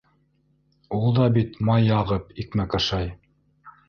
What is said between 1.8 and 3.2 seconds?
яғып икмәк ашай.